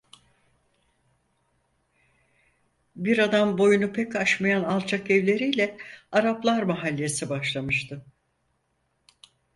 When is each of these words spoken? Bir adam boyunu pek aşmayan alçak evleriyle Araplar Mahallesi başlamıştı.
Bir 2.95 3.17
adam 3.17 3.57
boyunu 3.57 3.93
pek 3.93 4.15
aşmayan 4.15 4.63
alçak 4.63 5.11
evleriyle 5.11 5.77
Araplar 6.11 6.63
Mahallesi 6.63 7.29
başlamıştı. 7.29 8.05